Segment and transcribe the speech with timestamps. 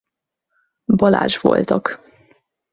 [0.85, 1.99] Balázs voltak.